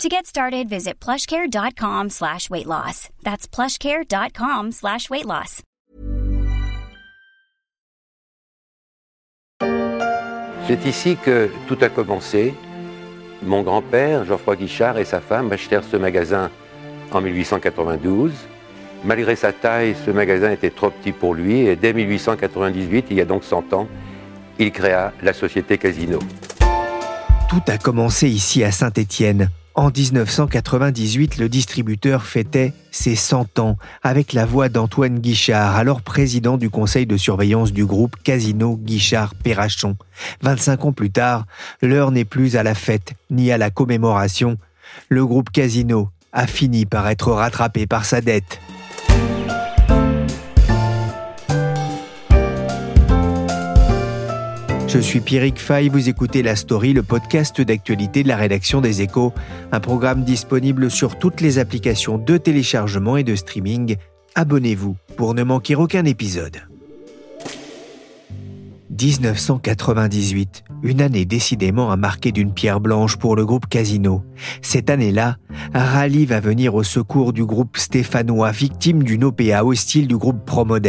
[0.00, 3.08] To get started, visit plushcare.com slash weight loss.
[3.22, 5.62] That's plushcare.com slash weight loss.
[10.66, 12.54] C'est ici que tout a commencé.
[13.44, 16.50] Mon grand-père, Geoffroy Guichard, et sa femme achetèrent ce magasin
[17.12, 18.32] en 1892.
[19.04, 23.20] Malgré sa taille, ce magasin était trop petit pour lui et dès 1898, il y
[23.20, 23.88] a donc 100 ans,
[24.58, 26.18] il créa la société Casino.
[27.48, 29.50] Tout a commencé ici à Saint-Étienne.
[29.74, 36.58] En 1998, le distributeur fêtait ses 100 ans avec la voix d'Antoine Guichard, alors président
[36.58, 39.96] du conseil de surveillance du groupe Casino Guichard-Perrachon.
[40.42, 41.46] 25 ans plus tard,
[41.80, 44.58] l'heure n'est plus à la fête ni à la commémoration.
[45.08, 48.60] Le groupe Casino a fini par être rattrapé par sa dette.
[54.92, 59.00] Je suis Pierrick Fay, vous écoutez La Story, le podcast d'actualité de la rédaction des
[59.00, 59.32] Échos,
[59.72, 63.96] un programme disponible sur toutes les applications de téléchargement et de streaming.
[64.34, 66.60] Abonnez-vous pour ne manquer aucun épisode.
[68.92, 74.22] 1998, une année décidément à marquer d'une pierre blanche pour le groupe Casino.
[74.60, 75.38] Cette année-là,
[75.72, 80.82] Rally va venir au secours du groupe stéphanois, victime d'une OPA hostile du groupe Promodes.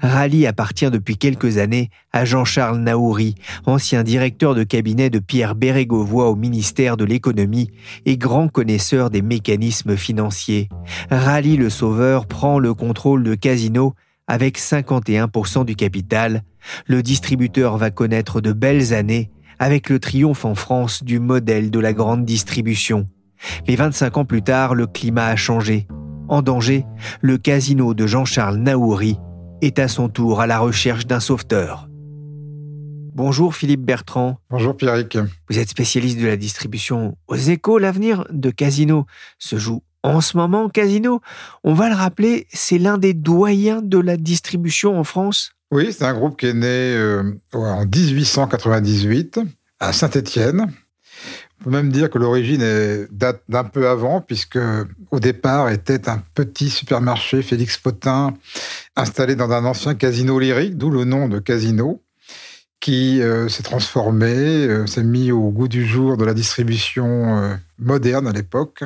[0.00, 3.34] Rally appartient depuis quelques années à Jean-Charles Naouri,
[3.66, 7.70] ancien directeur de cabinet de Pierre Bérégovoy au ministère de l'économie
[8.04, 10.68] et grand connaisseur des mécanismes financiers.
[11.10, 13.94] Rally le Sauveur prend le contrôle de Casino
[14.32, 16.42] avec 51% du capital,
[16.86, 21.78] le distributeur va connaître de belles années avec le triomphe en France du modèle de
[21.78, 23.04] la grande distribution.
[23.68, 25.86] Mais 25 ans plus tard, le climat a changé.
[26.30, 26.86] En danger,
[27.20, 29.18] le casino de Jean-Charles Naouri
[29.60, 31.90] est à son tour à la recherche d'un sauveteur.
[33.14, 34.38] Bonjour Philippe Bertrand.
[34.48, 35.18] Bonjour Pierrick.
[35.50, 37.76] Vous êtes spécialiste de la distribution aux échos.
[37.76, 39.04] L'avenir de Casino
[39.38, 41.20] se joue en ce moment, Casino,
[41.62, 45.52] on va le rappeler, c'est l'un des doyens de la distribution en France.
[45.70, 49.40] Oui, c'est un groupe qui est né euh, en 1898
[49.80, 50.66] à Saint-Étienne.
[51.60, 54.58] On peut même dire que l'origine date d'un peu avant, puisque
[55.12, 58.34] au départ était un petit supermarché Félix Potin
[58.96, 62.02] installé dans un ancien casino lyrique, d'où le nom de casino
[62.80, 68.26] qui euh, s'est transformé, euh, s'est mis au goût du jour de la distribution moderne
[68.26, 68.82] à l'époque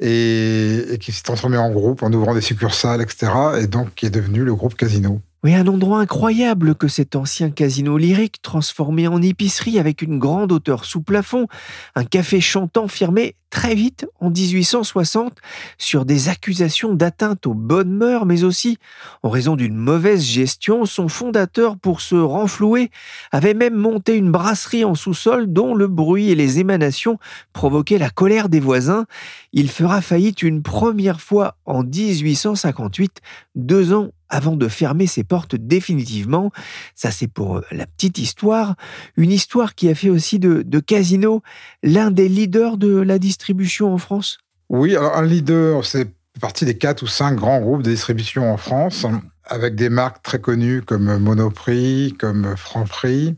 [0.00, 3.32] et, qui s'est transformé en groupe en ouvrant des succursales, etc.
[3.60, 5.20] Et donc qui est devenu le groupe Casino.
[5.44, 10.52] Oui, un endroit incroyable que cet ancien casino lyrique transformé en épicerie avec une grande
[10.52, 11.48] hauteur sous plafond,
[11.94, 15.36] un café chantant firmé très vite en 1860
[15.76, 18.78] sur des accusations d'atteinte aux bonnes mœurs, mais aussi
[19.22, 20.86] en raison d'une mauvaise gestion.
[20.86, 22.90] Son fondateur, pour se renflouer,
[23.30, 27.18] avait même monté une brasserie en sous-sol dont le bruit et les émanations
[27.52, 29.04] provoquaient la colère des voisins.
[29.52, 33.20] Il fera faillite une première fois en 1858,
[33.54, 36.50] deux ans avant de fermer ses portes définitivement.
[36.96, 38.74] Ça, c'est pour euh, la petite histoire.
[39.16, 41.42] Une histoire qui a fait aussi de, Casino
[41.84, 44.38] l'un des leaders de la distribution en France.
[44.68, 46.08] Oui, alors un leader, c'est
[46.40, 49.06] partie des quatre ou cinq grands groupes de distribution en France,
[49.44, 53.36] avec des marques très connues comme Monoprix, comme Franprix,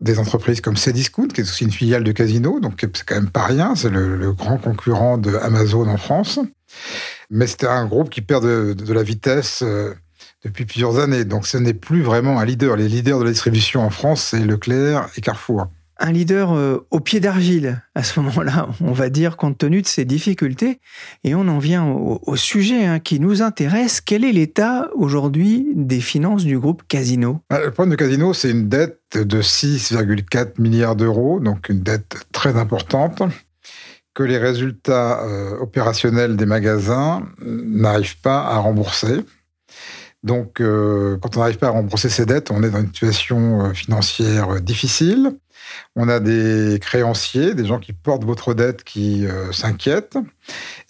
[0.00, 3.30] des entreprises comme Cdiscount, qui est aussi une filiale de Casino, donc c'est quand même
[3.30, 6.38] pas rien, c'est le, grand concurrent de Amazon en France.
[7.28, 9.94] Mais c'était un groupe qui perd de, de la vitesse euh,
[10.44, 11.24] depuis plusieurs années.
[11.24, 12.76] Donc ce n'est plus vraiment un leader.
[12.76, 15.68] Les leaders de la distribution en France, c'est Leclerc et Carrefour.
[15.98, 19.86] Un leader euh, au pied d'argile à ce moment-là, on va dire, compte tenu de
[19.86, 20.80] ses difficultés.
[21.22, 24.00] Et on en vient au, sujet hein, qui nous intéresse.
[24.00, 27.40] Quel est l'état aujourd'hui des finances du groupe Casino?
[27.48, 32.26] Bah, Le problème de Casino, c'est une dette de 6,4 milliards d'euros, donc une dette
[32.32, 33.22] très importante
[34.14, 39.20] que les résultats euh, opérationnels des magasins n'arrivent pas à rembourser.
[40.22, 43.66] Donc, euh, quand on n'arrive pas à rembourser ses dettes, on est dans une situation
[43.66, 45.32] euh, financière euh, difficile.
[45.96, 50.18] On a des créanciers, des gens qui portent votre dette, qui s'inquiètent.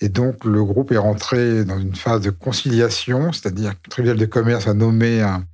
[0.00, 4.17] Et donc, le groupe est rentré dans une phase de conciliation, c'est-à-dire que le tribunal
[4.17, 5.44] de commerce a nommé un,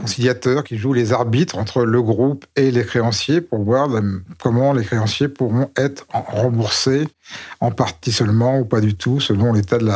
[0.00, 3.88] conciliateur qui joue les arbitres entre le groupe et les créanciers pour voir
[4.40, 7.06] comment les créanciers pourront être remboursés
[7.60, 9.88] en partie seulement ou pas du tout, selon l'état de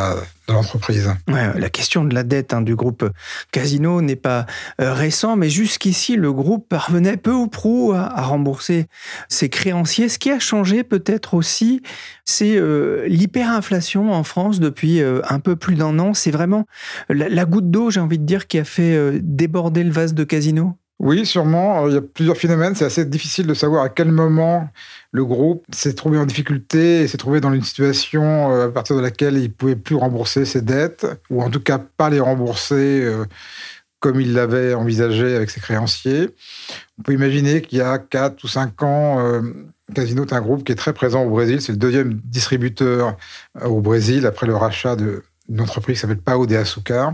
[0.47, 1.13] l'entreprise.
[1.27, 3.09] la question de la dette hein, du groupe
[3.51, 4.45] Casino n'est pas
[4.81, 8.87] euh, récent, mais jusqu'ici, le groupe parvenait peu ou prou à, rembourser
[9.29, 10.09] ses créanciers.
[10.09, 11.81] Ce qui a changé peut-être aussi,
[12.25, 16.13] c'est euh, l'hyperinflation en France depuis euh, un peu plus d'un an.
[16.13, 16.65] C'est vraiment
[17.09, 20.77] la goutte d'eau, j'ai envie de dire, qui a fait déborder le vase de Casino.
[20.99, 21.87] Oui, sûrement.
[21.87, 22.73] Il y a plusieurs phénomènes.
[22.73, 24.69] C'est assez difficile de savoir à quel moment
[25.11, 28.95] le groupe s'est trouvé en difficulté et s'est trouvé dans une situation euh, à partir
[28.95, 32.19] de laquelle il ne pouvait plus rembourser ses dettes, ou en tout cas pas les
[32.19, 33.25] rembourser euh,
[33.99, 36.29] comme il l'avait envisagé avec ses créanciers.
[36.99, 39.41] On peut imaginer qu'il y a 4 ou 5 ans, euh,
[39.93, 41.61] Casino est un groupe qui est très présent au Brésil.
[41.61, 43.17] C'est le deuxième distributeur
[43.63, 47.13] au Brésil après le rachat d'une entreprise qui s'appelle Pao de Açúcar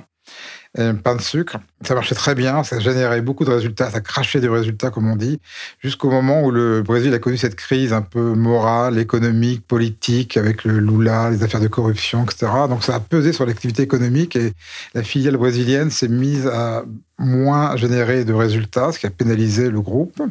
[0.78, 1.58] un pain de sucre.
[1.86, 5.16] Ça marchait très bien, ça générait beaucoup de résultats, ça crachait des résultats, comme on
[5.16, 5.40] dit,
[5.80, 10.64] jusqu'au moment où le Brésil a connu cette crise un peu morale, économique, politique, avec
[10.64, 12.52] le Lula, les affaires de corruption, etc.
[12.70, 14.54] Donc ça a pesé sur l'activité économique et
[14.94, 16.86] la filiale brésilienne s'est mise à
[17.20, 20.22] moins générer de résultats, ce qui a pénalisé le groupe.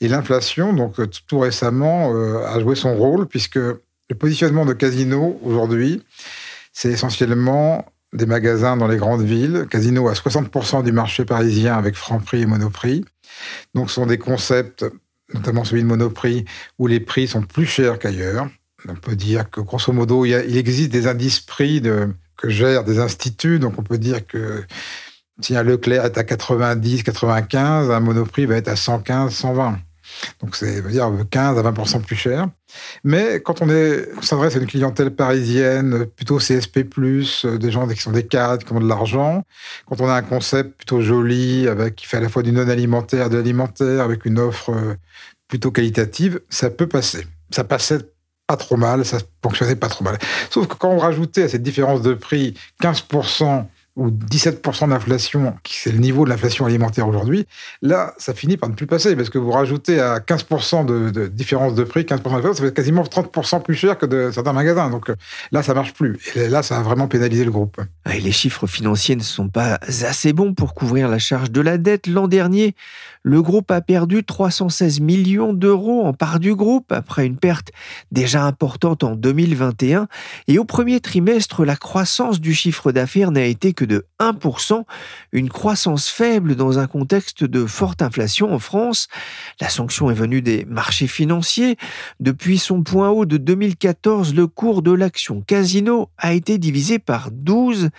[0.00, 0.94] Et l'inflation, donc
[1.26, 6.02] tout récemment, euh, a joué son rôle, puisque le positionnement de Casino aujourd'hui,
[6.72, 9.66] c'est essentiellement des magasins dans les grandes villes.
[9.70, 13.04] Casino à 60% du marché parisien avec Franprix et Monoprix.
[13.74, 14.84] Donc ce sont des concepts,
[15.32, 16.44] notamment celui de Monoprix,
[16.78, 18.48] où les prix sont plus chers qu'ailleurs.
[18.88, 23.58] On peut dire que grosso modo, il, existe des indices prix que gèrent des instituts.
[23.58, 24.64] Donc on peut dire que
[25.40, 29.78] si un Leclerc est à 90, 95, un Monoprix va être à 115, 120.
[30.40, 32.48] Donc, c'est veut dire 15 à 20% plus cher.
[33.02, 33.68] Mais quand on
[34.22, 38.72] s'adresse à une clientèle parisienne, plutôt CSP+, euh, des gens qui sont des cadres, qui
[38.72, 39.44] ont de l'argent,
[39.86, 43.30] quand on a un concept plutôt joli, avec, qui fait à la fois du non-alimentaire,
[43.30, 44.94] de l'alimentaire, avec une offre euh,
[45.48, 47.26] plutôt qualitative, ça peut passer.
[47.50, 47.98] Ça passait
[48.46, 50.18] pas trop mal, ça fonctionnait pas trop mal.
[50.50, 55.76] Sauf que quand on rajoutait à cette différence de prix 15% ou 17% d'inflation, qui
[55.76, 57.46] c'est le niveau de l'inflation alimentaire aujourd'hui,
[57.80, 61.74] là, ça finit par ne plus passer, parce que vous rajoutez à 15% de, différence
[61.74, 64.90] de prix, 15% d'inflation, ça fait quasiment 30% plus cher que de certains magasins.
[64.90, 65.12] Donc
[65.52, 66.18] là, ça marche plus.
[66.34, 67.80] Et là, ça a vraiment pénalisé le groupe.
[68.12, 71.78] Et les chiffres financiers ne sont pas assez bons pour couvrir la charge de la
[71.78, 72.06] dette.
[72.06, 72.74] L'an dernier,
[73.22, 77.70] le groupe a perdu 316 millions d'euros en part du groupe après une perte
[78.12, 80.08] déjà importante en 2021.
[80.46, 84.84] Et au premier trimestre, la croissance du chiffre d'affaires n'a été que de 1%,
[85.32, 89.08] une croissance faible dans un contexte de forte inflation en France.
[89.60, 91.76] La sanction est venue des marchés financiers.
[92.20, 97.30] Depuis son point haut de 2014, le cours de l'action Casino a été divisé par
[97.30, 97.90] 12.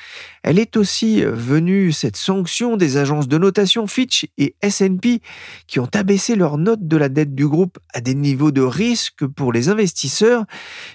[0.43, 5.21] Elle est aussi venue, cette sanction, des agences de notation Fitch et S&P
[5.67, 9.25] qui ont abaissé leur note de la dette du groupe à des niveaux de risque
[9.25, 10.45] pour les investisseurs.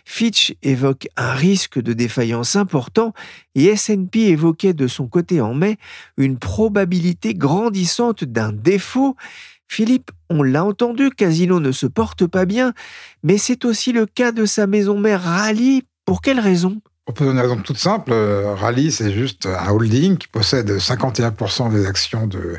[0.04, 3.12] Fitch évoque un risque de défaillance important
[3.54, 5.78] et S&P évoquait de son côté en mai
[6.16, 9.16] une probabilité grandissante d'un défaut.
[9.68, 12.72] Philippe, on l'a entendu, Casino ne se porte pas bien,
[13.22, 15.84] mais c'est aussi le cas de sa maison mère Rally.
[16.04, 16.80] Pour quelle raison?
[17.10, 18.12] On peut donner une raison toute simple.
[18.12, 22.58] Euh, Rally, c'est juste un holding qui possède 51% des actions de,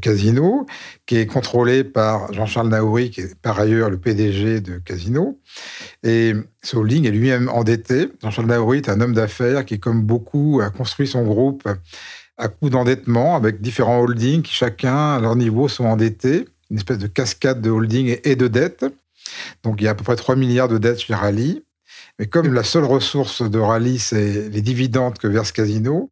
[0.00, 0.66] Casino,
[1.06, 5.38] qui est contrôlé par Jean-Charles Naouri, qui est par ailleurs le PDG de Casino.
[6.02, 6.32] Et
[6.62, 8.08] ce holding est lui-même endetté.
[8.22, 11.68] Jean-Charles Naouri est un homme d'affaires qui, comme beaucoup, a construit son groupe
[12.38, 16.46] à coup d'endettement avec différents holdings qui, chacun, à leur niveau, sont endettés.
[16.70, 18.86] Une espèce de cascade de holdings et de dettes.
[19.62, 21.62] Donc, il y a à peu près 3 milliards de dettes chez Rally.
[22.18, 26.10] Mais comme la seule ressource de Rallye, c'est les dividendes que verse Casino,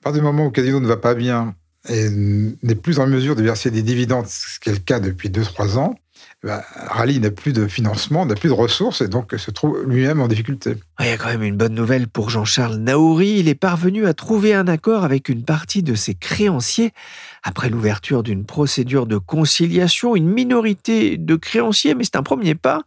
[0.00, 1.54] à partir du moment où Casino ne va pas bien
[1.88, 5.28] et n'est plus en mesure de verser des dividendes, ce qui est le cas depuis
[5.28, 5.94] 2-3 ans,
[6.42, 10.20] bah, Rallye n'a plus de financement, n'a plus de ressources et donc se trouve lui-même
[10.20, 10.76] en difficulté.
[11.00, 13.38] Il y a quand même une bonne nouvelle pour Jean-Charles Naouri.
[13.38, 16.92] Il est parvenu à trouver un accord avec une partie de ses créanciers
[17.42, 20.16] après l'ouverture d'une procédure de conciliation.
[20.16, 22.82] Une minorité de créanciers, mais c'est un premier pas.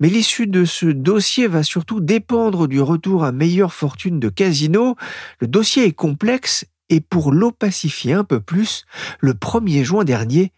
[0.00, 4.96] Mais l'issue de ce dossier va surtout dépendre du retour à meilleure fortune de Casino.
[5.40, 8.84] Le dossier est complexe et pour l'opacifier un peu plus,
[9.20, 10.52] le 1er juin dernier,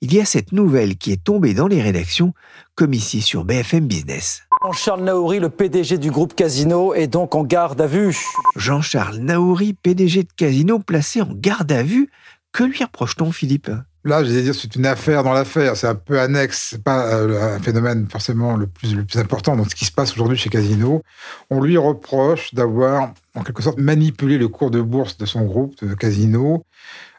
[0.00, 2.34] il y a cette nouvelle qui est tombée dans les rédactions,
[2.74, 4.42] comme ici sur BFM Business.
[4.64, 8.16] Jean-Charles Naouri, le PDG du groupe Casino, est donc en garde à vue.
[8.56, 12.10] Jean-Charles Naouri, PDG de Casino, placé en garde à vue.
[12.56, 13.70] Que lui reproche-t-on, Philippe?
[14.04, 15.76] Là, je vais dire, c'est une affaire dans l'affaire.
[15.76, 16.68] C'est un peu annexe.
[16.70, 19.92] C'est pas euh, un phénomène forcément le plus, le plus important dans ce qui se
[19.92, 21.02] passe aujourd'hui chez Casino.
[21.50, 25.84] On lui reproche d'avoir, en quelque sorte, manipulé le cours de bourse de son groupe
[25.84, 26.64] de Casino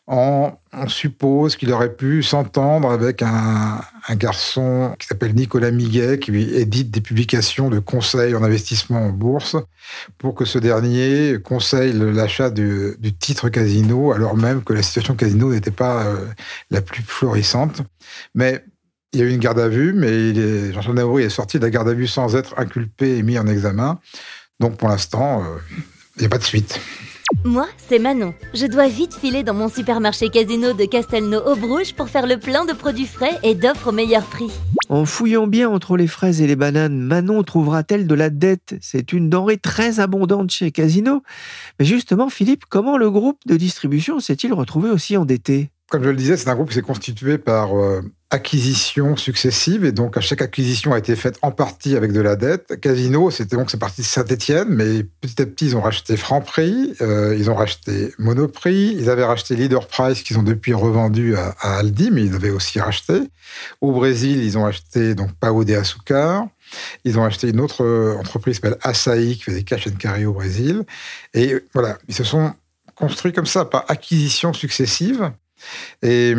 [0.07, 0.53] on,
[0.87, 7.01] suppose qu'il aurait pu s'entendre avec un, garçon qui s'appelle Nicolas Miguet, qui édite des
[7.01, 9.57] publications de conseils en investissement en bourse,
[10.17, 15.51] pour que ce dernier conseille l'achat du, titre Casino, alors même que la situation Casino
[15.51, 16.25] n'était pas euh,
[16.71, 17.81] la plus florissante.
[18.33, 18.63] Mais
[19.11, 21.89] il y a eu une garde à vue, mais Jean-Charles est sorti de la garde
[21.89, 23.99] à vue sans être inculpé et mis en examen.
[24.61, 25.57] Donc pour l'instant, euh,
[26.15, 26.79] il n'y a pas de suite.
[27.43, 28.33] Moi, c'est Manon.
[28.53, 32.71] Je dois vite filer dans mon supermarché casino de Castelnau-Aubrouge pour faire le plein de
[32.71, 34.51] produits frais et d'offres au meilleur prix.
[34.89, 38.75] En fouillant bien entre les fraises et les bananes, Manon trouvera-t-elle de la dette?
[38.81, 41.21] C'est une denrée très abondante chez Casino.
[41.79, 45.69] Mais justement, Philippe, comment le groupe de distribution s'est-il retrouvé aussi endetté?
[45.89, 49.93] Comme je le disais, c'est un groupe qui s'est constitué par euh, acquisitions successives et
[49.93, 52.77] donc à chaque acquisition a été faite en partie avec de la dette.
[52.81, 56.93] Casino, c'était donc c'est parti de Saint-Étienne, mais petit à petit ils ont racheté Franprix,
[56.99, 61.51] euh, ils ont racheté Monoprix, ils avaient racheté Leader Price qu'ils ont depuis revendu à,
[61.61, 63.21] Aldi, mais ils avaient aussi racheté.
[63.79, 66.47] Au Brésil, ils ont acheté donc Pao de Açúcar.
[67.05, 70.25] Ils ont acheté une autre euh, entreprise qui s'appelle qui fait des cash and carry
[70.25, 70.83] au Brésil.
[71.33, 72.51] Et voilà, ils se sont
[72.93, 75.31] construits comme ça par acquisitions successives.
[76.01, 76.35] Et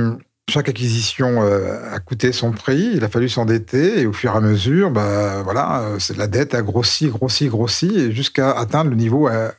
[0.49, 4.37] chaque acquisition euh, a coûté son prix, il a fallu s'endetter et au fur et
[4.37, 9.29] à mesure, bah, voilà, euh, la dette a grossi, grossi, grossi jusqu'à atteindre le niveau
[9.29, 9.51] euh,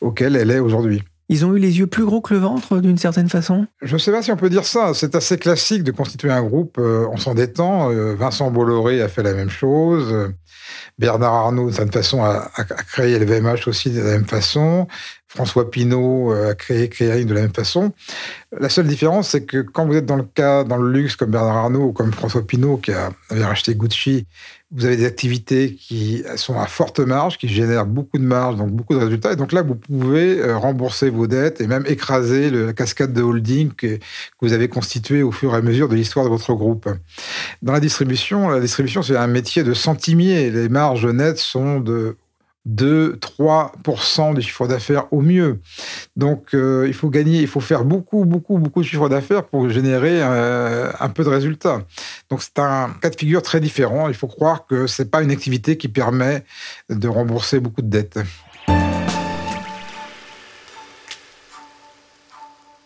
[0.00, 1.02] auquel elle est aujourd'hui.
[1.28, 3.66] Ils ont eu les yeux plus gros que le ventre d'une certaine façon?
[3.82, 4.94] Je ne sais pas si on peut dire ça.
[4.94, 7.88] C'est assez classique de constituer un groupe en s'endettant.
[8.16, 10.12] Vincent Bolloré a fait la même chose.
[10.98, 14.88] Bernard Arnault, d'une certaine façon, a, a, créé le VMH aussi de la même façon.
[15.32, 17.92] François Pinault a créé Créaline de la même façon.
[18.58, 21.30] La seule différence, c'est que quand vous êtes dans le cas, dans le luxe, comme
[21.30, 24.26] Bernard Arnault ou comme François Pinault, qui avait racheté Gucci,
[24.72, 28.70] vous avez des activités qui sont à forte marge, qui génèrent beaucoup de marge, donc
[28.70, 29.32] beaucoup de résultats.
[29.32, 33.22] Et donc là, vous pouvez euh, rembourser vos dettes et même écraser la cascade de
[33.22, 34.00] holding que, que
[34.40, 36.88] vous avez constituée au fur et à mesure de l'histoire de votre groupe.
[37.62, 40.50] Dans la distribution, la distribution, c'est un métier de centimier.
[40.50, 42.16] Les marges nettes sont de
[42.74, 45.60] 2-3% du chiffre d'affaires au mieux.
[46.16, 49.68] Donc, euh, il faut gagner, il faut faire beaucoup, beaucoup, beaucoup de chiffre d'affaires pour
[49.68, 51.82] générer euh, un peu de résultats.
[52.30, 54.08] Donc, c'est un cas de figure très différent.
[54.08, 56.44] Il faut croire que ce n'est pas une activité qui permet
[56.88, 58.18] de rembourser beaucoup de dettes.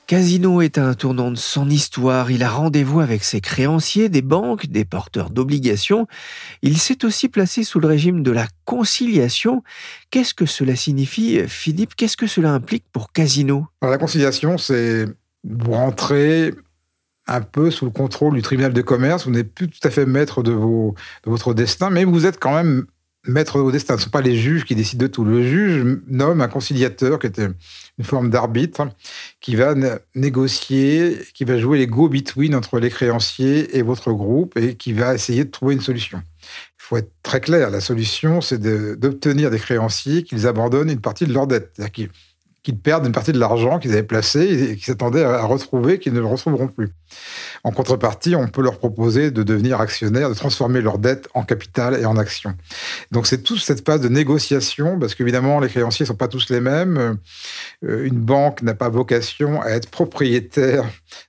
[0.06, 2.30] Casino est un tournant de son histoire.
[2.30, 6.06] Il a rendez-vous avec ses créanciers, des banques, des porteurs d'obligations.
[6.60, 9.62] Il s'est aussi placé sous le régime de la conciliation.
[10.10, 11.94] Qu'est-ce que cela signifie, Philippe?
[11.94, 13.66] Qu'est-ce que cela implique pour Casino?
[13.80, 15.06] La conciliation, c'est
[15.42, 16.52] vous rentrez
[17.26, 19.24] un peu sous le contrôle du tribunal de commerce.
[19.24, 20.94] Vous n'êtes plus tout à fait maître de, de
[21.24, 22.84] votre destin, mais vous êtes quand même
[23.26, 23.94] maître au destin.
[23.94, 25.24] Ce ne sont pas les juges qui décident de tout.
[25.24, 27.48] Le juge nomme un conciliateur qui était
[27.98, 28.88] une forme d'arbitre
[29.40, 29.74] qui va
[30.14, 35.14] négocier, qui va jouer les go-between entre les créanciers et votre groupe et qui va
[35.14, 36.22] essayer de trouver une solution.
[36.42, 37.70] Il faut être très clair.
[37.70, 41.72] La solution, c'est d'obtenir des créanciers qu'ils abandonnent une partie de leur dette.
[41.74, 42.10] C'est-à-dire
[42.64, 46.14] qu'ils perdent une partie de l'argent qu'ils avaient placé et qu'ils s'attendaient à retrouver, qu'ils
[46.14, 46.90] ne le retrouveront plus.
[47.62, 52.00] En contrepartie, on peut leur proposer de devenir actionnaires, de transformer leur dette en capital
[52.00, 52.54] et en actions.
[53.12, 56.48] Donc c'est toute cette phase de négociation, parce qu'évidemment, les créanciers ne sont pas tous
[56.48, 57.18] les mêmes.
[57.84, 60.84] Euh, une banque n'a pas vocation à être propriétaire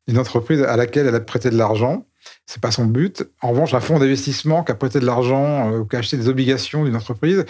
[0.08, 2.06] d'une entreprise à laquelle elle a prêté de l'argent.
[2.46, 3.24] C'est pas son but.
[3.42, 6.16] En revanche, un fonds d'investissement qui a prêté de l'argent euh, ou qui a acheté
[6.16, 7.46] des obligations d'une entreprise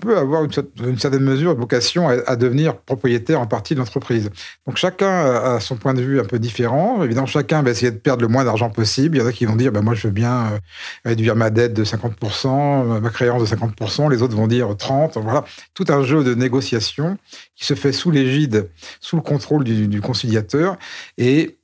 [0.00, 4.30] peut avoir une, certaine mesure vocation à, devenir propriétaire en partie de l'entreprise.
[4.66, 7.04] Donc chacun a son point de vue un peu différent.
[7.04, 9.18] Évidemment, chacun va essayer de perdre le moins d'argent possible.
[9.18, 10.58] Il y en a qui vont dire, ben moi je veux bien euh,
[11.04, 15.20] réduire ma dette de 50%, ma créance de 50%, les autres vont dire 30%.
[15.22, 17.18] Voilà, tout un jeu de négociation
[17.54, 20.76] qui se fait sous l'égide, sous le contrôle du, du conciliateur.
[21.18, 21.59] Et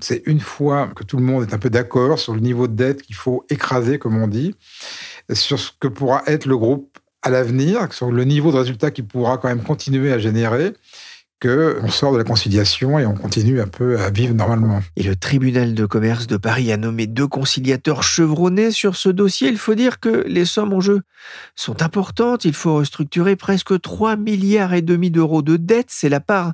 [0.00, 2.74] c'est une fois que tout le monde est un peu d'accord sur le niveau de
[2.74, 4.54] dette qu'il faut écraser, comme on dit,
[5.32, 9.06] sur ce que pourra être le groupe à l'avenir, sur le niveau de résultat qu'il
[9.06, 10.72] pourra quand même continuer à générer,
[11.42, 14.80] qu'on sort de la conciliation et on continue un peu à vivre normalement.
[14.96, 19.48] Et le tribunal de commerce de Paris a nommé deux conciliateurs chevronnés sur ce dossier.
[19.48, 21.02] Il faut dire que les sommes en jeu
[21.56, 22.44] sont importantes.
[22.44, 25.90] Il faut restructurer presque 3 milliards et demi d'euros de dettes.
[25.90, 26.52] C'est la part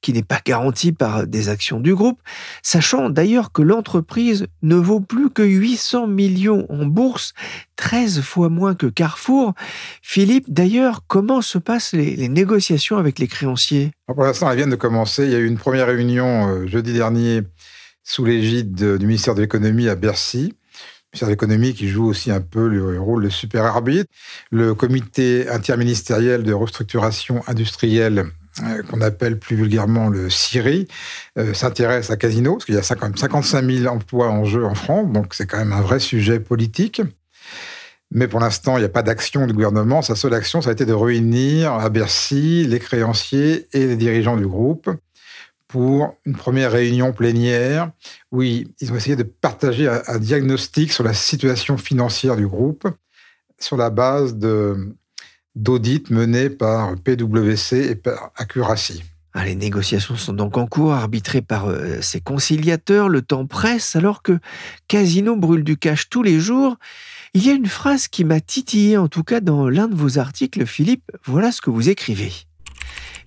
[0.00, 2.20] qui n'est pas garantie par des actions du groupe,
[2.62, 7.34] sachant d'ailleurs que l'entreprise ne vaut plus que 800 millions en bourse,
[7.76, 9.54] 13 fois moins que Carrefour.
[10.02, 13.90] Philippe, d'ailleurs, comment se passent les, négociations avec les créanciers?
[14.06, 15.24] Pour l'instant, elles viennent de commencer.
[15.24, 17.42] Il y a eu une première réunion euh, jeudi dernier
[18.04, 20.54] sous l'égide du ministère de l'économie à Bercy.
[21.12, 24.10] Ministère de l'économie qui joue aussi un peu le rôle de super arbitre.
[24.50, 28.26] Le comité interministériel de restructuration industrielle
[28.90, 30.88] qu'on appelle plus vulgairement le CIRI,
[31.52, 34.74] s'intéresse à Casino, parce qu'il y a quand même 55 000 emplois en jeu en
[34.74, 37.02] France, donc c'est quand même un vrai sujet politique.
[38.10, 40.00] Mais pour l'instant, il n'y a pas d'action du gouvernement.
[40.00, 44.36] Sa seule action, ça a été de réunir à Bercy les créanciers et les dirigeants
[44.36, 44.90] du groupe
[45.66, 47.90] pour une première réunion plénière
[48.32, 52.88] où ils ont essayé de partager un diagnostic sur la situation financière du groupe
[53.60, 54.36] sur la base
[55.58, 59.02] d'audits menés par PwC et par Accuracy.
[59.34, 63.08] Ah, les négociations sont donc en cours, arbitrées par euh, ces conciliateurs.
[63.08, 64.38] Le temps presse alors que
[64.88, 66.76] Casino brûle du cash tous les jours.
[67.34, 70.18] Il y a une phrase qui m'a titillé, en tout cas dans l'un de vos
[70.18, 71.12] articles, Philippe.
[71.24, 72.32] Voilà ce que vous écrivez.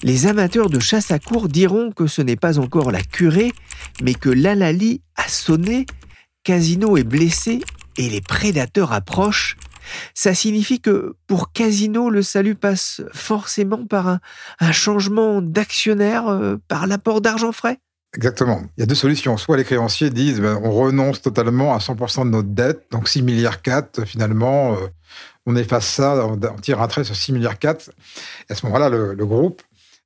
[0.04, 3.52] Les amateurs de chasse à cour diront que ce n'est pas encore la curée,
[4.02, 5.86] mais que l'Alali a sonné,
[6.44, 7.62] Casino est blessé
[7.98, 9.58] et les prédateurs approchent.
[10.14, 14.20] Ça signifie que pour Casino, le salut passe forcément par
[14.60, 17.80] un, changement d'actionnaire, euh, par l'apport d'argent frais?
[18.16, 18.62] Exactement.
[18.76, 19.38] Il y a deux solutions.
[19.38, 23.22] Soit les créanciers disent ben, on renonce totalement à 100% de notre dette, donc 6
[23.22, 24.88] milliards 4, finalement, euh,
[25.46, 27.90] on efface ça, on, tire un trait sur 6 milliards 4.
[28.50, 29.62] Et à ce moment-là, le, groupe,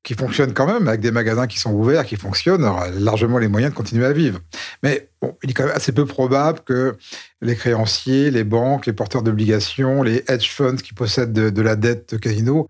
[0.05, 3.47] qui fonctionne quand même, avec des magasins qui sont ouverts, qui fonctionnent, aura largement les
[3.47, 4.39] moyens de continuer à vivre.
[4.83, 5.09] Mais
[5.43, 6.95] il est quand même assez peu probable que
[7.41, 11.75] les créanciers, les banques, les porteurs d'obligations, les hedge funds qui possèdent de, de la
[11.75, 12.69] dette Casino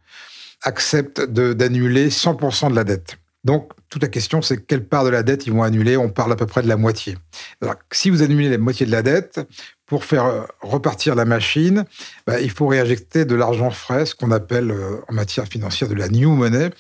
[0.64, 3.18] acceptent d'annuler 100% de la dette.
[3.44, 5.98] Donc, toute la question, c'est quelle part de la dette ils vont annuler.
[5.98, 7.18] On parle à peu près de la moitié.
[7.62, 9.40] Alors, si vous annulez la moitié de la dette,
[9.86, 11.86] pour faire euh, repartir la machine,
[12.26, 15.96] bah, il faut réinjecter de l'argent frais, ce qu'on appelle euh, en matière financière de
[15.96, 16.72] la new money.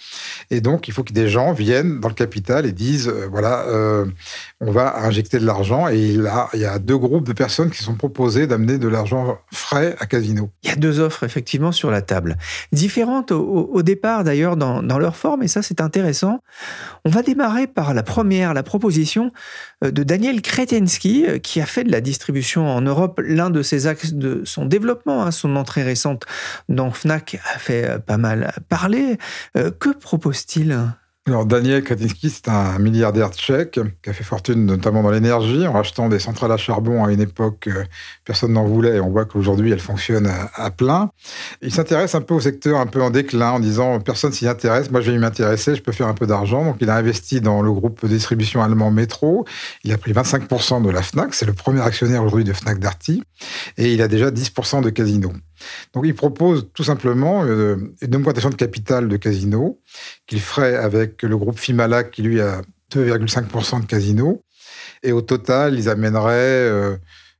[0.49, 3.65] Et donc, il faut que des gens viennent dans le capital et disent, euh, voilà,
[4.59, 5.87] on va injecter de l'argent.
[5.89, 9.37] Et il, il y a deux groupes de personnes qui sont proposées d'amener de l'argent
[9.51, 10.49] frais à Casino.
[10.63, 12.37] Il y a deux offres, effectivement, sur la table.
[12.71, 16.39] Différentes au, départ, d'ailleurs, dans, dans, leur forme, et ça, c'est intéressant.
[17.03, 19.31] On va démarrer par la première, la proposition
[19.81, 24.13] de Daniel Kretensky, qui a fait de la distribution en Europe l'un de ses axes
[24.13, 26.25] de son développement, hein, son entrée récente
[26.69, 29.17] dans Fnac a fait euh, pas mal parler.
[29.57, 30.77] Euh, que propose-t-il?
[31.27, 35.71] Alors Daniel Kretinsky, c'est un milliardaire tchèque qui a fait fortune notamment dans l'énergie en
[35.71, 37.83] rachetant des centrales à charbon à une époque euh,
[38.25, 41.09] personne n'en voulait et on voit qu'aujourd'hui elles fonctionnent à, plein.
[41.63, 44.91] Il s'intéresse un peu au secteur un peu en déclin en disant personne s'y intéresse,
[44.91, 46.63] moi je vais m'intéresser, je peux faire un peu d'argent.
[46.63, 49.45] Donc il a investi dans le groupe de distribution allemand Metro,
[49.83, 53.23] il a pris 25% de la Fnac, c'est le premier actionnaire aujourd'hui de Fnac Darty
[53.77, 55.33] et il a déjà 10% de Casino.
[55.93, 59.79] Donc il propose tout simplement euh, une augmentation de capital de Casino
[60.27, 62.61] qu'il ferait avec le groupe Fimala qui lui a
[62.93, 64.43] 2,5% de Casino.
[65.03, 66.69] Et au total, ils amèneraient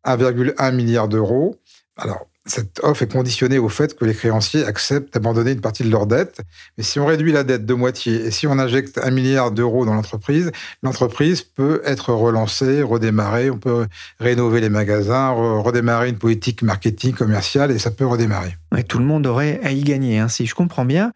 [0.05, 1.55] 1,1 euh, milliard d'euros.
[1.97, 5.89] Alors, cette offre est conditionnée au fait que les créanciers acceptent d'abandonner une partie de
[5.89, 6.41] leur dette.
[6.77, 9.86] Mais si on réduit la dette de moitié et si on injecte un milliard d'euros
[9.86, 10.51] dans l'entreprise,
[10.84, 13.49] l'entreprise peut être relancée, redémarrer.
[13.49, 13.88] On peut
[14.19, 18.55] rénover les magasins, redémarrer une politique marketing commerciale et ça peut redémarrer.
[18.83, 21.11] Tout le monde aurait à y gagner, hein, si je comprends bien.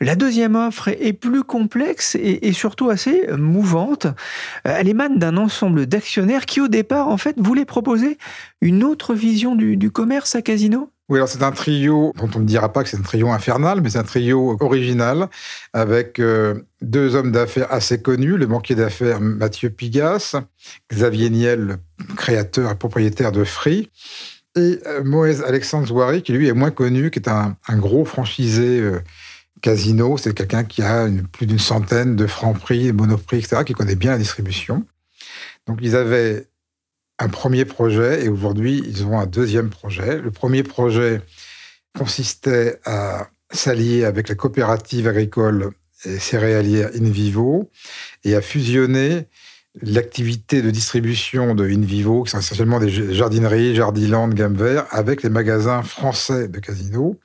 [0.00, 4.06] La deuxième offre est plus complexe et, surtout assez mouvante.
[4.64, 8.18] Elle émane d'un ensemble d'actionnaires qui, au départ, en fait, voulaient proposer
[8.60, 12.38] une autre vision du, du commerce à Casino oui, alors c'est un trio dont on
[12.38, 15.28] ne dira pas que c'est un trio infernal, mais c'est un trio original
[15.72, 20.36] avec euh, deux hommes d'affaires assez connus, le banquier d'affaires Mathieu Pigas,
[20.92, 21.78] Xavier Niel,
[22.16, 23.90] créateur et propriétaire de Free,
[24.56, 28.80] et euh, Moïse Alexandre Zouari, qui lui est moins connu, qui est un, gros franchisé
[28.80, 29.00] euh,
[29.62, 30.16] casino.
[30.18, 34.12] C'est quelqu'un qui a plus d'une centaine de francs prix, monoprix, etc., qui connaît bien
[34.12, 34.84] la distribution.
[35.66, 36.48] Donc ils avaient
[37.18, 40.18] un premier projet et aujourd'hui, ils ont un deuxième projet.
[40.18, 41.20] Le premier projet
[41.96, 45.72] consistait à s'allier avec la coopérative agricole
[46.04, 47.70] et céréalière InVivo
[48.24, 49.26] et à fusionner
[49.82, 55.30] l'activité de distribution de InVivo, qui sont essentiellement des jardineries, Jardiland, Gamme Vert, avec les
[55.30, 57.18] magasins français de Casino,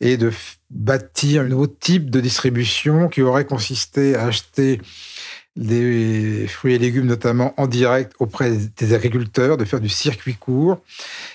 [0.00, 0.32] et de
[0.70, 4.80] bâtir un nouveau type de distribution qui aurait consisté à acheter
[5.56, 10.80] des fruits et légumes notamment en direct auprès des agriculteurs, de faire du circuit court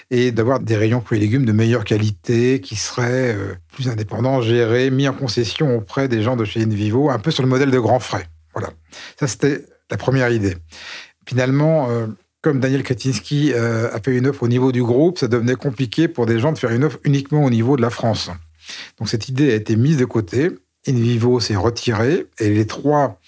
[0.10, 4.41] et d'avoir des rayons fruits et légumes de meilleure qualité qui seraient euh, plus indépendants,
[4.41, 7.71] gérés, mis en concession auprès des gens de chez Invivo, un peu sur le modèle
[7.71, 8.27] de Grand Frais.
[8.53, 8.69] Voilà.
[9.19, 10.55] Ça, c'était la première idée.
[11.27, 12.07] Finalement, euh,
[12.41, 16.07] comme Daniel Kretinsky euh, a fait une offre au niveau du groupe, ça devenait compliqué
[16.07, 18.29] pour des gens de faire une offre uniquement au niveau de la France.
[18.99, 20.51] Donc cette idée a été mise de côté.
[20.87, 23.19] Invivo s'est retiré et les trois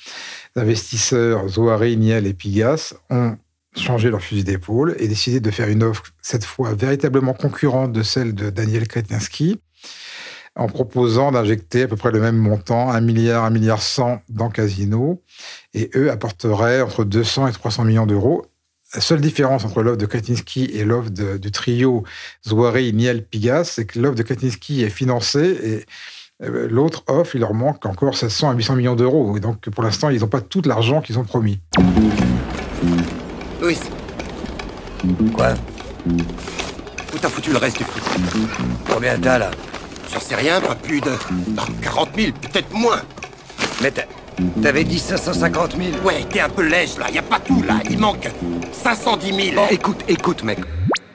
[0.55, 3.37] investisseurs Zoari, Niel et Pigas ont
[3.75, 8.03] changé leur fusil d'épaule et décidé de faire une offre, cette fois véritablement concurrente de
[8.03, 9.59] celle de Daniel Kretinsky,
[10.57, 14.49] en proposant d'injecter à peu près le même montant, 1 milliard, 1 milliard 100 dans
[14.49, 15.21] Casino,
[15.73, 18.45] et eux apporteraient entre 200 et 300 millions d'euros.
[18.95, 22.03] La seule différence entre l'offre de Kretinsky et l'offre du trio
[22.47, 25.85] Zouari, Niel, Pigas, c'est que l'offre de Kretinsky est financée et
[26.43, 29.35] euh, l'autre offre, il leur manque encore 700 à 800 millions d'euros.
[29.35, 31.59] Et donc, pour l'instant, ils n'ont pas tout l'argent qu'ils ont promis.
[33.61, 33.77] Oui.
[35.33, 35.53] Quoi?
[36.07, 38.03] Où t'as foutu le reste du fric
[38.89, 39.51] Combien t'as là?
[40.13, 41.11] J'en sais rien, pas plus de
[41.81, 43.01] 40 000, peut-être moins.
[43.81, 43.91] Mais
[44.61, 47.79] t'avais dit 550 000 Ouais, t'es un peu lèche là, y a pas tout là,
[47.89, 48.29] il manque
[48.71, 49.55] 510 000.
[49.55, 50.59] Bon, écoute, écoute mec.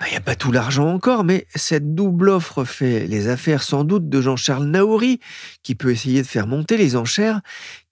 [0.08, 3.82] Il n'y a pas tout l'argent encore, mais cette double offre fait les affaires sans
[3.84, 5.20] doute de Jean-Charles Naouri,
[5.62, 7.40] qui peut essayer de faire monter les enchères.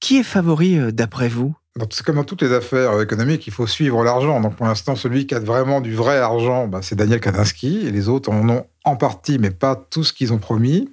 [0.00, 1.54] Qui est favori euh, d'après vous?
[1.90, 4.40] C'est comme dans toutes les affaires économiques, il faut suivre l'argent.
[4.40, 7.90] Donc pour l'instant, celui qui a vraiment du vrai argent, bah, c'est Daniel Kadinsky, et
[7.90, 10.88] les autres en ont en partie, mais pas tout ce qu'ils ont promis.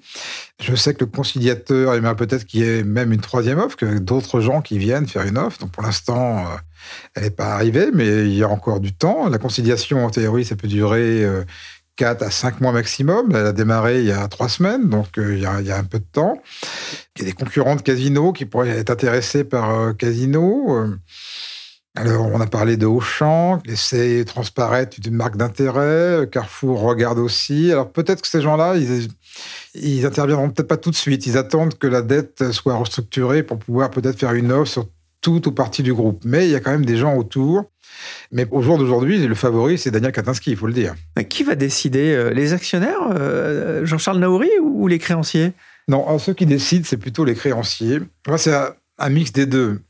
[0.62, 4.00] Je sais que le conciliateur aimerait peut-être qu'il y ait même une troisième offre, que
[4.00, 5.60] d'autres gens qui viennent faire une offre.
[5.60, 6.58] Donc pour l'instant, euh,
[7.15, 9.30] elle n'est pas arrivée, mais il y a encore du temps.
[9.30, 11.43] La conciliation, en théorie, ça peut durer euh,
[11.97, 13.32] 4 à 5 mois maximum.
[13.32, 16.00] Elle a démarré il y a 3 semaines, donc euh, il, y a, un peu
[16.00, 16.41] de temps.
[17.15, 20.88] Il y a des concurrents de Casino qui pourraient être intéressés par euh, Casino.
[21.97, 26.27] Euh, alors, on a parlé de Auchan, laisser transparaître une marque d'intérêt.
[26.31, 27.71] Carrefour regarde aussi.
[27.71, 29.10] Alors, peut-être que ces gens-là, ils,
[29.75, 31.25] ils interviendront peut-être pas tout de suite.
[31.25, 34.88] Ils attendent que la dette soit restructurée pour pouvoir peut-être faire une offre sur
[35.21, 36.21] tout ou partie du groupe.
[36.25, 37.65] Mais il y a quand même des gens autour
[38.31, 40.95] mais au jour d'aujourd'hui, le favori, c'est Daniel Katinsky, il faut le dire.
[41.29, 45.53] Qui va décider euh, Les actionnaires, euh, Jean-Charles Naouri, ou les créanciers?
[45.88, 47.99] Non, ceux qui décident, c'est plutôt les créanciers.
[48.38, 48.53] c'est
[48.97, 49.81] un, mix des deux.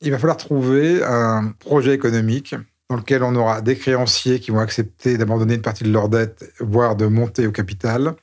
[0.00, 2.54] Il va falloir trouver un projet économique
[2.88, 6.52] dans lequel on aura des créanciers qui vont accepter d'abandonner une partie de leur dette,
[6.60, 8.14] voire de monter au capital,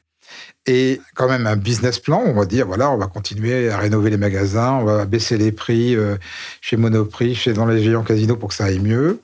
[0.66, 2.24] et quand même un business plan.
[2.26, 5.52] On va dire, voilà, on va continuer à rénover les magasins, on va baisser les
[5.52, 6.18] prix euh,
[6.62, 9.20] chez Monoprix, chez dans les géants casinos pour que ça aille mieux.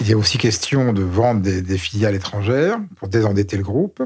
[0.00, 4.02] Il y a aussi question de vendre des, filiales étrangères pour désendetter le groupe.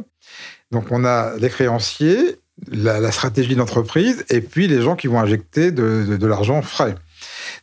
[0.71, 2.39] Donc on a les créanciers,
[2.71, 6.95] la, stratégie d'entreprise et puis les gens qui vont injecter de, l'argent frais.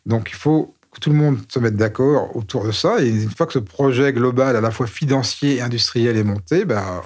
[0.07, 3.01] Donc il faut que tout le monde se mette d'accord autour de ça.
[3.03, 6.65] Et une fois que ce projet global, à la fois financier et industriel, est monté,
[6.65, 7.01] ben,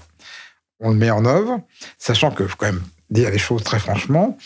[0.80, 1.60] on le met en œuvre,
[1.98, 4.38] sachant que faut quand même dire les choses très franchement.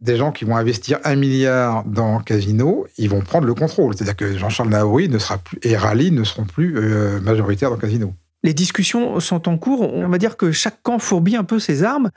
[0.00, 3.94] Des gens qui vont investir un milliard dans Casino, ils vont prendre le contrôle.
[3.94, 7.76] C'est-à-dire que Jean-Charles Naouri ne sera plus, et Rally ne seront plus euh, majoritaires dans
[7.76, 8.14] Casino.
[8.42, 9.92] Les discussions sont en cours.
[9.92, 12.10] On va dire que chaque camp fourbit un peu ses armes.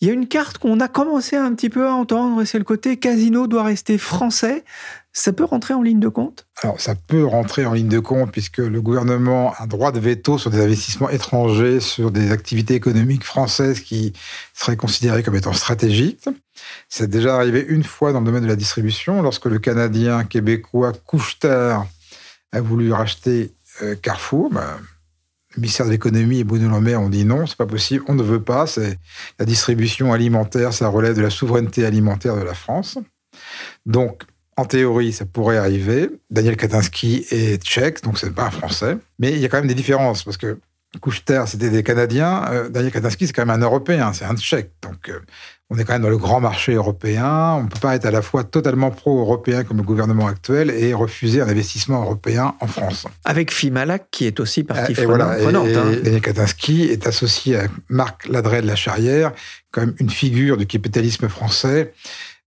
[0.00, 2.64] Il y a une carte qu'on a commencé un petit peu à entendre, c'est le
[2.64, 4.64] côté Casino doit rester français.
[5.18, 6.46] Ça peut rentrer en ligne de compte?
[6.62, 10.38] Alors, ça peut rentrer en ligne de compte puisque le gouvernement a droit de veto
[10.38, 14.12] sur des investissements étrangers, sur des activités économiques françaises qui
[14.54, 16.28] seraient considérées comme étant stratégiques.
[16.88, 20.92] C'est déjà arrivé une fois dans le domaine de la distribution, lorsque le Canadien québécois
[20.92, 21.88] Couchetard
[22.52, 23.52] a voulu racheter
[23.82, 24.50] euh, Carrefour.
[24.52, 24.78] Ben,
[25.56, 28.14] le ministère de l'économie et Bruno Le Maire ont dit non, c'est pas possible, on
[28.14, 28.68] ne veut pas.
[28.68, 29.00] C'est
[29.40, 32.98] la distribution alimentaire, ça relève de la souveraineté alimentaire de la France.
[33.84, 34.22] Donc,
[34.58, 36.10] en théorie, ça pourrait arriver.
[36.30, 38.98] Daniel Katinsky est tchèque, donc c'est pas un français.
[39.18, 40.58] Mais il y a quand même des différences, parce que
[41.00, 42.46] Coucheter, c'était des Canadiens.
[42.50, 44.72] Euh, Daniel Katinsky, c'est quand même un Européen, c'est un tchèque.
[44.82, 45.20] Donc, euh,
[45.70, 47.56] on est quand même dans le grand marché européen.
[47.58, 50.94] On ne peut pas être à la fois totalement pro-européen comme le gouvernement actuel et
[50.94, 53.06] refuser un investissement européen en France.
[53.24, 55.36] Avec Fimalac, qui est aussi partie et prenante.
[55.44, 55.92] Hein.
[56.02, 59.32] Daniel Katinsky est associé à Marc Ladret de la Charrière,
[59.70, 61.92] quand même une figure du capitalisme français.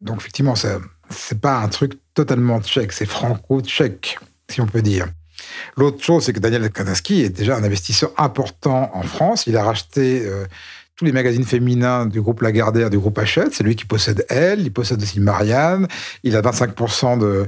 [0.01, 4.17] Donc, effectivement, c'est pas un truc totalement tchèque, c'est franco-tchèque,
[4.49, 5.07] si on peut dire.
[5.77, 9.47] L'autre chose, c'est que Daniel Kanaski est déjà un investisseur important en France.
[9.47, 10.45] Il a racheté euh,
[10.95, 13.53] tous les magazines féminins du groupe Lagardère, du groupe Hachette.
[13.53, 15.87] C'est lui qui possède Elle, il possède aussi Marianne.
[16.23, 17.47] Il a 25% de,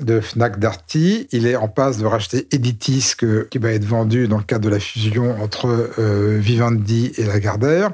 [0.00, 1.28] de Fnac Darty.
[1.32, 3.14] Il est en passe de racheter Editis,
[3.50, 7.90] qui va être vendu dans le cadre de la fusion entre euh, Vivendi et Lagardère.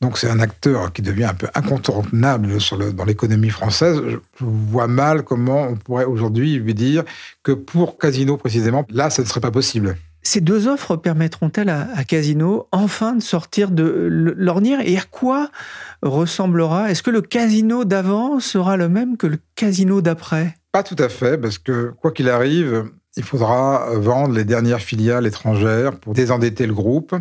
[0.00, 2.58] Donc c'est un acteur qui devient un peu incontournable
[2.94, 4.00] dans l'économie française.
[4.08, 7.04] Je vois mal comment on pourrait aujourd'hui lui dire
[7.42, 9.96] que pour Casino précisément, là, ce ne serait pas possible.
[10.22, 13.84] Ces deux offres permettront-elles à, à, Casino enfin de sortir de
[14.36, 14.80] l'ornière?
[14.84, 15.50] Et à quoi
[16.02, 16.90] ressemblera?
[16.90, 20.57] Est-ce que le casino d'avant sera le même que le casino d'après?
[20.72, 25.26] Pas tout à fait, parce que quoi qu'il arrive, il faudra vendre les dernières filiales
[25.26, 27.14] étrangères pour désendetter le groupe.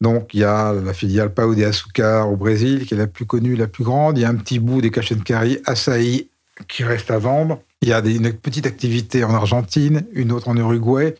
[0.00, 3.26] Donc, il y a la filiale Pao de Açúcar au Brésil, qui est la plus
[3.26, 4.18] connue, la plus grande.
[4.18, 6.28] Il y a un petit bout des Carry Asahi
[6.68, 7.62] qui reste à vendre.
[7.80, 11.14] Il y a une petite activité en Argentine, une autre en Uruguay,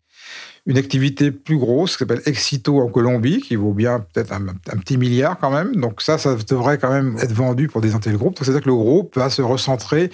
[0.66, 4.46] une activité plus grosse qui s'appelle Exito en Colombie, qui vaut bien peut-être un,
[4.78, 5.76] petit milliard quand même.
[5.76, 8.38] Donc ça, ça devrait quand même être vendu pour désinter le groupe.
[8.38, 10.10] C'est-à-dire que le groupe va se recentrer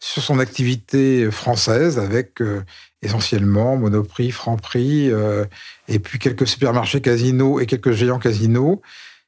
[0.00, 2.62] sur son activité française avec euh,
[3.00, 5.46] essentiellement Monoprix, Franprix, euh,
[5.88, 8.82] et puis quelques supermarchés casinos et quelques géants casinos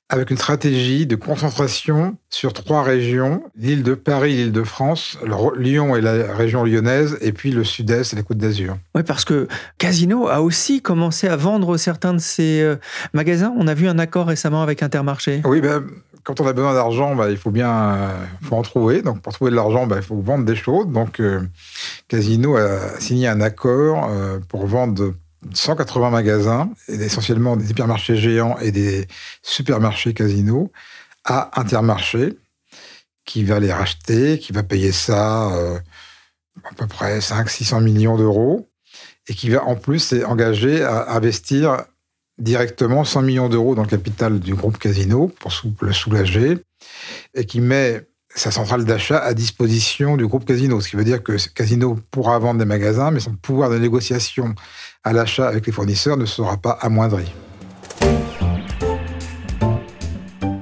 [0.09, 5.19] avec une stratégie de concentration sur trois régions, l'île de Paris, l'île de France,
[5.57, 8.77] Lyon et la région lyonnaise, et puis le sud-est et la côte d'Azur.
[8.95, 12.77] Oui, parce que Casino a aussi commencé à vendre certains de ses euh,
[13.14, 13.53] magasins.
[13.59, 15.42] On a vu un accord récemment avec Intermarché.
[15.45, 15.85] Oui, ben,
[16.23, 18.09] quand on a besoin d'argent, ben, il faut bien euh,
[18.42, 19.03] faut en trouver.
[19.03, 20.87] Donc, pour trouver de l'argent, ben, il faut vendre des choses.
[20.87, 21.40] Donc, euh,
[22.07, 24.09] Casino a signé un accord
[24.49, 25.14] pour vendre
[25.55, 29.07] 180 magasins, essentiellement des hypermarchés géants et des
[29.43, 30.71] supermarchés casinos,
[31.25, 32.39] à Intermarché,
[33.25, 35.79] qui va les racheter, qui va payer ça euh,
[36.65, 38.69] à peu près 500-600 millions d'euros,
[39.29, 41.85] et qui va en plus s'engager à investir
[42.39, 46.59] directement 100 millions d'euros dans le capital du groupe Casino pour le soulager,
[47.35, 51.22] et qui met sa centrale d'achat à disposition du groupe Casino, ce qui veut dire
[51.22, 54.55] que Casino pourra vendre des magasins, mais son pouvoir de négociation
[55.03, 57.33] à l'achat avec les fournisseurs ne sera pas amoindri.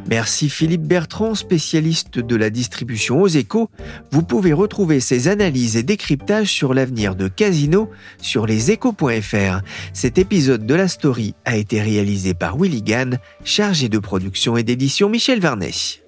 [0.06, 3.68] Merci Philippe Bertrand, spécialiste de la distribution aux échos.
[4.12, 7.90] Vous pouvez retrouver ses analyses et décryptages sur l'avenir de Casino
[8.22, 9.62] sur leséchos.fr.
[9.92, 14.62] Cet épisode de la story a été réalisé par Willy Gann, chargé de production et
[14.62, 16.03] d'édition Michel Varnet.